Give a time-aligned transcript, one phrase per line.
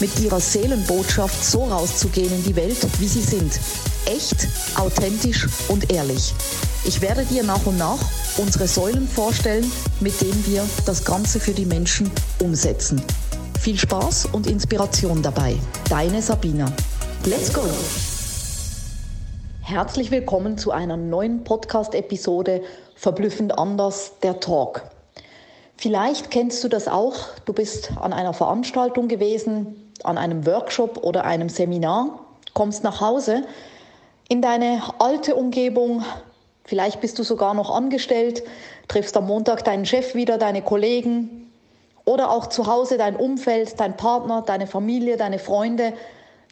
[0.00, 3.60] mit ihrer Seelenbotschaft so rauszugehen in die Welt, wie sie sind.
[4.06, 6.34] Echt, authentisch und ehrlich.
[6.84, 7.98] Ich werde dir nach und nach
[8.38, 12.10] unsere Säulen vorstellen, mit denen wir das Ganze für die Menschen
[12.42, 13.02] umsetzen.
[13.60, 15.56] Viel Spaß und Inspiration dabei.
[15.90, 16.72] Deine Sabina.
[17.26, 17.60] Let's go!
[19.60, 22.62] Herzlich willkommen zu einer neuen Podcast-Episode
[22.96, 24.82] Verblüffend anders, der Talk.
[25.76, 27.16] Vielleicht kennst du das auch.
[27.44, 32.20] Du bist an einer Veranstaltung gewesen, an einem Workshop oder einem Seminar,
[32.54, 33.44] kommst nach Hause
[34.28, 36.04] in deine alte Umgebung,
[36.70, 38.44] Vielleicht bist du sogar noch angestellt,
[38.86, 41.50] triffst am Montag deinen Chef wieder, deine Kollegen
[42.04, 45.94] oder auch zu Hause dein Umfeld, dein Partner, deine Familie, deine Freunde,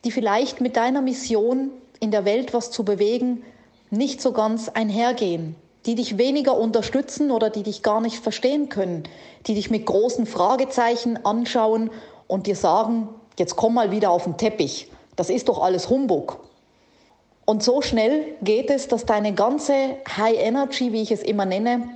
[0.05, 3.45] die vielleicht mit deiner Mission in der Welt was zu bewegen
[3.91, 5.55] nicht so ganz einhergehen,
[5.87, 9.05] die dich weniger unterstützen oder die dich gar nicht verstehen können,
[9.47, 11.91] die dich mit großen Fragezeichen anschauen
[12.27, 13.09] und dir sagen,
[13.39, 16.41] jetzt komm mal wieder auf den Teppich, das ist doch alles Humbug.
[17.45, 21.89] Und so schnell geht es, dass deine ganze High Energy, wie ich es immer nenne,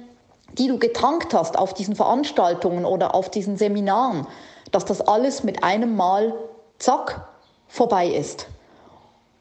[0.57, 4.27] die du getankt hast auf diesen Veranstaltungen oder auf diesen Seminaren,
[4.71, 6.35] dass das alles mit einem Mal,
[6.79, 7.29] zack,
[7.69, 8.47] vorbei ist.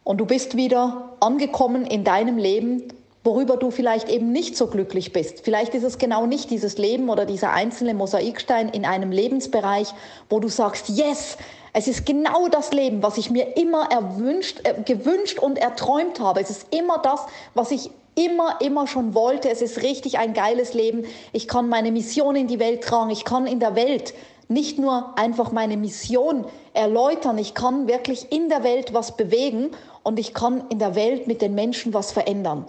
[0.03, 2.91] Und du bist wieder angekommen in deinem Leben,
[3.23, 5.41] worüber du vielleicht eben nicht so glücklich bist.
[5.43, 9.93] Vielleicht ist es genau nicht dieses Leben oder dieser einzelne Mosaikstein in einem Lebensbereich,
[10.29, 11.37] wo du sagst, yes,
[11.73, 16.41] es ist genau das Leben, was ich mir immer erwünscht, äh, gewünscht und erträumt habe.
[16.41, 17.21] Es ist immer das,
[17.53, 19.49] was ich immer, immer schon wollte.
[19.49, 21.05] Es ist richtig ein geiles Leben.
[21.31, 23.09] Ich kann meine Mission in die Welt tragen.
[23.09, 24.13] Ich kann in der Welt
[24.49, 27.37] nicht nur einfach meine Mission erläutern.
[27.37, 29.71] Ich kann wirklich in der Welt was bewegen
[30.03, 32.65] und ich kann in der Welt mit den Menschen was verändern.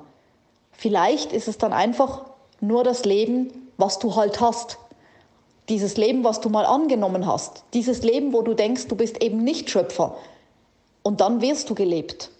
[0.73, 2.25] Vielleicht ist es dann einfach
[2.61, 4.79] nur das Leben, was du halt hast.
[5.69, 7.65] Dieses Leben, was du mal angenommen hast.
[7.73, 10.17] Dieses Leben, wo du denkst, du bist eben nicht Schöpfer.
[11.03, 12.31] Und dann wirst du gelebt.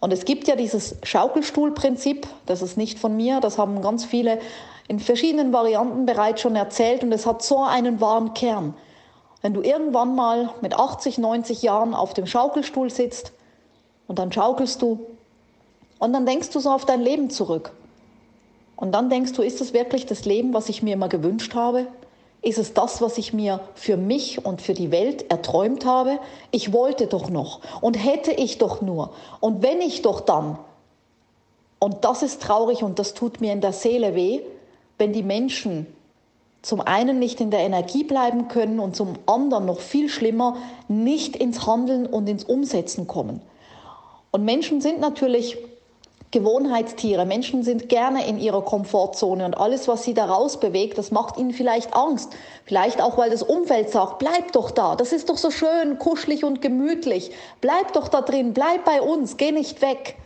[0.00, 4.40] Und es gibt ja dieses Schaukelstuhlprinzip, das ist nicht von mir, das haben ganz viele
[4.88, 8.74] in verschiedenen Varianten bereits schon erzählt und es hat so einen wahren Kern.
[9.42, 13.32] Wenn du irgendwann mal mit 80, 90 Jahren auf dem Schaukelstuhl sitzt
[14.08, 15.06] und dann schaukelst du
[16.02, 17.70] und dann denkst du so auf dein Leben zurück.
[18.74, 21.86] Und dann denkst du, ist das wirklich das Leben, was ich mir immer gewünscht habe?
[22.42, 26.18] Ist es das, was ich mir für mich und für die Welt erträumt habe?
[26.50, 30.58] Ich wollte doch noch und hätte ich doch nur und wenn ich doch dann.
[31.78, 34.40] Und das ist traurig und das tut mir in der Seele weh,
[34.98, 35.86] wenn die Menschen
[36.62, 40.56] zum einen nicht in der Energie bleiben können und zum anderen noch viel schlimmer
[40.88, 43.40] nicht ins Handeln und ins Umsetzen kommen.
[44.32, 45.58] Und Menschen sind natürlich
[46.32, 47.26] Gewohnheitstiere.
[47.26, 51.52] Menschen sind gerne in ihrer Komfortzone und alles, was sie da rausbewegt, das macht ihnen
[51.52, 52.32] vielleicht Angst.
[52.64, 56.42] Vielleicht auch, weil das Umfeld sagt, bleib doch da, das ist doch so schön, kuschelig
[56.42, 57.32] und gemütlich.
[57.60, 60.16] Bleib doch da drin, bleib bei uns, geh nicht weg.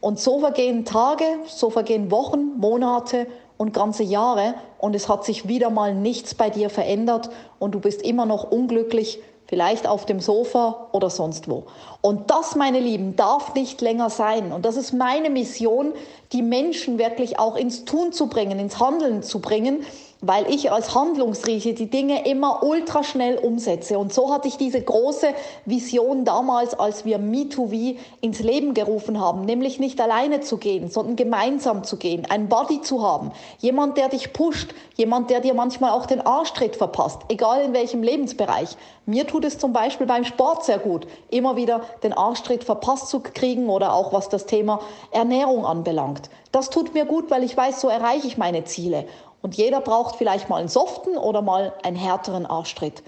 [0.00, 5.48] Und so vergehen Tage, so vergehen Wochen, Monate und ganze Jahre und es hat sich
[5.48, 10.20] wieder mal nichts bei dir verändert und du bist immer noch unglücklich vielleicht auf dem
[10.20, 11.64] Sofa oder sonst wo.
[12.00, 14.52] Und das, meine Lieben, darf nicht länger sein.
[14.52, 15.92] Und das ist meine Mission,
[16.32, 19.84] die Menschen wirklich auch ins Tun zu bringen, ins Handeln zu bringen,
[20.22, 23.98] weil ich als Handlungsriese die Dinge immer ultra schnell umsetze.
[23.98, 25.28] Und so hatte ich diese große
[25.64, 31.16] Vision damals, als wir Me2V ins Leben gerufen haben, nämlich nicht alleine zu gehen, sondern
[31.16, 35.92] gemeinsam zu gehen, ein Body zu haben, jemand, der dich pusht, jemand, der dir manchmal
[35.92, 38.76] auch den Arschtritt verpasst, egal in welchem Lebensbereich.
[39.06, 43.20] Mir tut es zum Beispiel beim Sport sehr gut, immer wieder den Arschtritt verpasst zu
[43.20, 44.80] kriegen oder auch was das Thema
[45.10, 46.30] Ernährung anbelangt.
[46.52, 49.06] Das tut mir gut, weil ich weiß, so erreiche ich meine Ziele.
[49.42, 53.02] Und jeder braucht vielleicht mal einen soften oder mal einen härteren Arschtritt.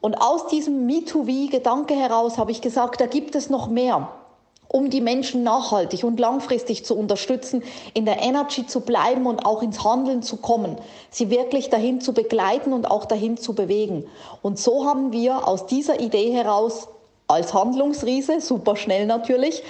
[0.00, 4.08] Und aus diesem Me-to-V-Gedanke heraus habe ich gesagt, da gibt es noch mehr,
[4.68, 7.62] um die Menschen nachhaltig und langfristig zu unterstützen,
[7.94, 10.76] in der Energy zu bleiben und auch ins Handeln zu kommen,
[11.10, 14.06] sie wirklich dahin zu begleiten und auch dahin zu bewegen.
[14.42, 16.88] Und so haben wir aus dieser Idee heraus
[17.26, 19.62] als Handlungsriese, super schnell natürlich,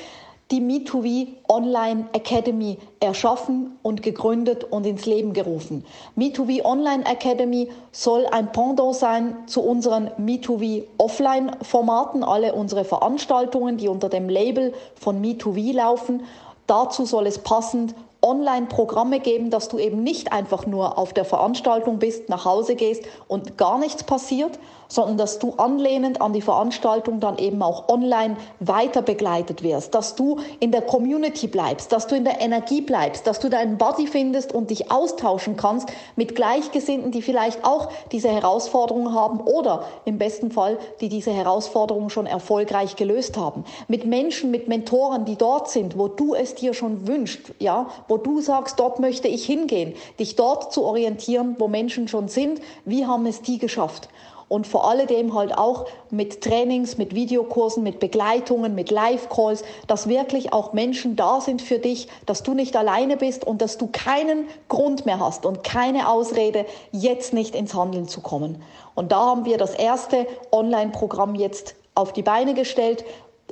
[0.50, 5.85] die Me2V Online Academy erschaffen und gegründet und ins Leben gerufen.
[6.17, 13.77] Me2V Online Academy soll ein Pendant sein zu unseren Me2V Offline Formaten, alle unsere Veranstaltungen,
[13.77, 16.23] die unter dem Label von Me2V laufen.
[16.67, 21.99] Dazu soll es passend Online-Programme geben, dass du eben nicht einfach nur auf der Veranstaltung
[21.99, 27.20] bist, nach Hause gehst und gar nichts passiert, sondern dass du anlehnend an die Veranstaltung
[27.20, 32.17] dann eben auch online weiter begleitet wirst, dass du in der Community bleibst, dass du
[32.17, 37.12] in der Energie bleibst, dass du deinen Body findest und dich austauschen kannst mit Gleichgesinnten,
[37.12, 42.97] die vielleicht auch diese Herausforderungen haben oder im besten Fall, die diese Herausforderungen schon erfolgreich
[42.97, 43.65] gelöst haben.
[43.88, 48.16] Mit Menschen, mit Mentoren, die dort sind, wo du es dir schon wünschst, ja, wo
[48.16, 53.06] du sagst, dort möchte ich hingehen, dich dort zu orientieren, wo Menschen schon sind, wie
[53.06, 54.08] haben es die geschafft?
[54.49, 60.52] und vor alledem halt auch mit Trainings, mit Videokursen, mit Begleitungen, mit Live-Calls, dass wirklich
[60.52, 64.46] auch Menschen da sind für dich, dass du nicht alleine bist und dass du keinen
[64.69, 68.62] Grund mehr hast und keine Ausrede, jetzt nicht ins Handeln zu kommen.
[68.94, 73.05] Und da haben wir das erste Online-Programm jetzt auf die Beine gestellt,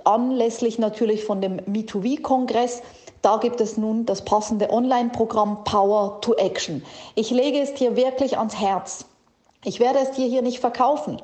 [0.06, 2.82] anlässlich natürlich von dem Me2V-Kongress.
[3.22, 6.82] Da gibt es nun das passende Online-Programm Power to Action.
[7.14, 9.06] Ich lege es dir wirklich ans Herz.
[9.64, 11.20] Ich werde es dir hier nicht verkaufen,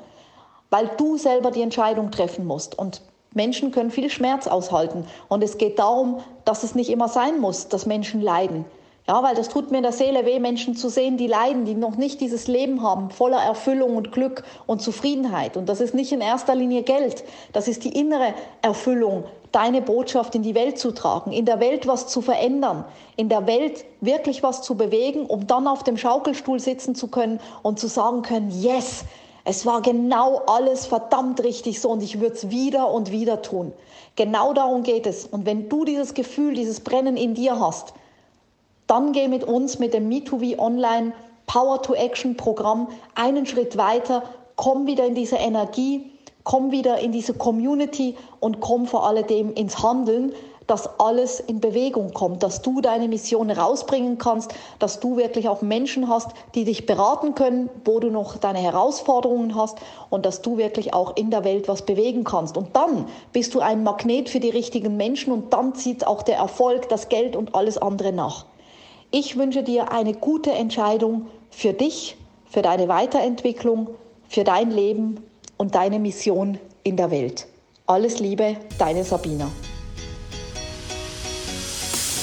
[0.69, 2.77] weil du selber die Entscheidung treffen musst.
[2.77, 3.01] Und
[3.33, 5.07] Menschen können viel Schmerz aushalten.
[5.29, 8.65] Und es geht darum, dass es nicht immer sein muss, dass Menschen leiden.
[9.05, 11.75] Ja, weil das tut mir in der Seele weh, Menschen zu sehen, die leiden, die
[11.75, 15.57] noch nicht dieses Leben haben, voller Erfüllung und Glück und Zufriedenheit.
[15.57, 17.25] Und das ist nicht in erster Linie Geld.
[17.51, 21.85] Das ist die innere Erfüllung, deine Botschaft in die Welt zu tragen, in der Welt
[21.85, 22.85] was zu verändern,
[23.17, 27.41] in der Welt wirklich was zu bewegen, um dann auf dem Schaukelstuhl sitzen zu können
[27.61, 29.03] und zu sagen können, yes,
[29.43, 33.73] es war genau alles verdammt richtig so und ich würde es wieder und wieder tun.
[34.15, 35.25] Genau darum geht es.
[35.25, 37.93] Und wenn du dieses Gefühl, dieses Brennen in dir hast,
[38.87, 41.13] dann geh mit uns mit dem Me2V Online
[41.45, 44.23] Power to Action Programm einen Schritt weiter,
[44.55, 46.11] komm wieder in diese Energie,
[46.43, 50.33] komm wieder in diese Community und komm vor alledem ins Handeln,
[50.67, 55.61] dass alles in Bewegung kommt, dass du deine Mission rausbringen kannst, dass du wirklich auch
[55.61, 59.77] Menschen hast, die dich beraten können, wo du noch deine Herausforderungen hast
[60.09, 62.57] und dass du wirklich auch in der Welt was bewegen kannst.
[62.57, 66.37] Und dann bist du ein Magnet für die richtigen Menschen und dann zieht auch der
[66.37, 68.45] Erfolg, das Geld und alles andere nach.
[69.15, 72.17] Ich wünsche dir eine gute Entscheidung für dich,
[72.49, 73.91] für deine Weiterentwicklung,
[74.27, 75.19] für dein Leben
[75.55, 77.45] und deine Mission in der Welt.
[77.85, 79.51] Alles Liebe, deine Sabina.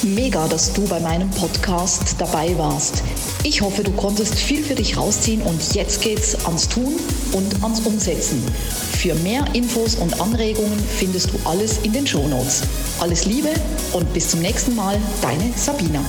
[0.03, 3.05] Mega, dass du bei meinem Podcast dabei warst.
[3.45, 6.97] Ich hoffe, du konntest viel für dich rausziehen und jetzt geht's ans Tun
[7.33, 8.45] und ans Umsetzen.
[8.99, 12.63] Für mehr Infos und Anregungen findest du alles in den Show Notes.
[12.99, 13.51] Alles Liebe
[13.93, 16.05] und bis zum nächsten Mal, deine Sabina.